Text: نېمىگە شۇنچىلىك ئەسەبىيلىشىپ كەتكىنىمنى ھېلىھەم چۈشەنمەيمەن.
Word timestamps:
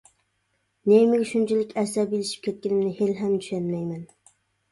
نېمىگە 0.91 1.27
شۇنچىلىك 1.31 1.75
ئەسەبىيلىشىپ 1.83 2.43
كەتكىنىمنى 2.47 2.95
ھېلىھەم 3.01 3.37
چۈشەنمەيمەن. 3.43 4.01